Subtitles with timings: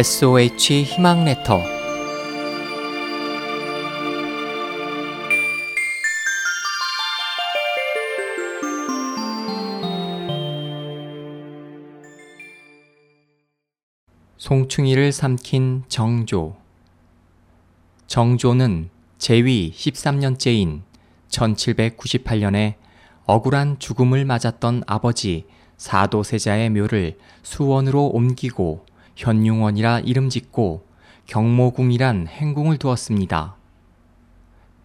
[0.00, 1.60] SOH 희망 레터.
[14.38, 16.56] 송충이를 삼킨 정조.
[18.06, 20.80] 정조는 제위 13년째인
[21.28, 22.76] 1798년에
[23.26, 25.44] 억울한 죽음을 맞았던 아버지
[25.76, 28.86] 사도세자의 묘를 수원으로 옮기고
[29.20, 30.86] 현융원이라 이름 짓고
[31.26, 33.54] 경모궁이란 행궁을 두었습니다.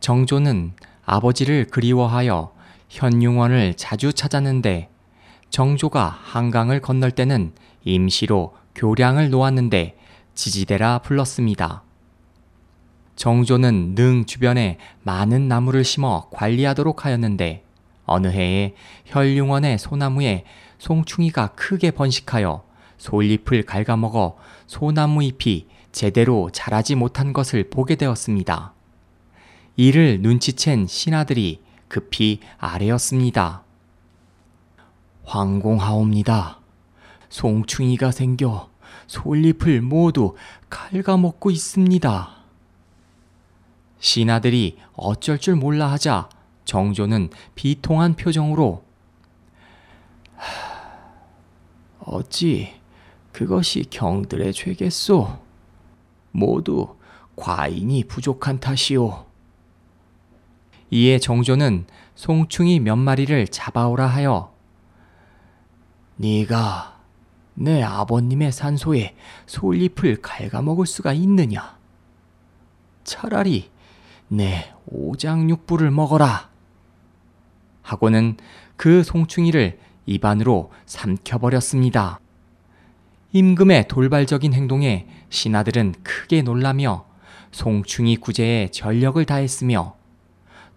[0.00, 0.72] 정조는
[1.04, 2.52] 아버지를 그리워하여
[2.88, 4.90] 현융원을 자주 찾았는데
[5.50, 7.52] 정조가 한강을 건널 때는
[7.84, 9.96] 임시로 교량을 놓았는데
[10.34, 11.84] 지지대라 불렀습니다.
[13.14, 17.62] 정조는 능 주변에 많은 나무를 심어 관리하도록 하였는데
[18.04, 18.74] 어느 해에
[19.06, 20.44] 혈융원의 소나무에
[20.78, 22.66] 송충이가 크게 번식하여
[22.98, 28.74] 솔잎을 갉아먹어 소나무 잎이 제대로 자라지 못한 것을 보게 되었습니다.
[29.76, 33.62] 이를 눈치챈 신하들이 급히 아뢰었습니다.
[35.24, 36.60] 황공하옵니다.
[37.28, 38.70] 송충이가 생겨
[39.06, 40.34] 솔잎을 모두
[40.70, 42.36] 갉아먹고 있습니다.
[43.98, 46.28] 신하들이 어쩔 줄 몰라 하자
[46.64, 48.84] 정조는 비통한 표정으로
[52.00, 52.74] 어찌
[53.36, 55.28] 그것이 경들의 죄겠소?
[56.30, 56.96] 모두
[57.36, 59.26] 과인이 부족한 탓이오.
[60.88, 64.54] 이에 정조는 송충이 몇 마리를 잡아오라 하여
[66.16, 66.98] 네가
[67.52, 69.14] 내 아버님의 산소에
[69.44, 71.78] 솔잎을 갉아먹을 수가 있느냐?
[73.04, 73.70] 차라리
[74.28, 76.48] 내 오장육부를 먹어라.
[77.82, 78.38] 하고는
[78.78, 82.20] 그 송충이를 입안으로 삼켜버렸습니다.
[83.36, 87.04] 임금의 돌발적인 행동에 신하들은 크게 놀라며
[87.50, 89.94] 송충이 구제에 전력을 다했으며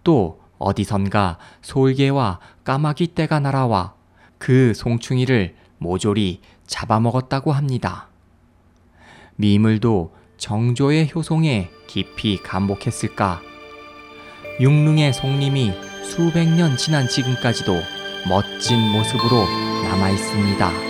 [0.04, 3.94] 또 어디선가 솔개와 까마귀 떼가 날아와
[4.36, 8.08] 그 송충이를 모조리 잡아먹었다고 합니다.
[9.36, 13.40] 미물도 정조의 효송에 깊이 감복했을까?
[14.60, 15.72] 육릉의 송림이
[16.04, 17.72] 수백 년 지난 지금까지도
[18.28, 19.46] 멋진 모습으로
[19.84, 20.89] 남아 있습니다.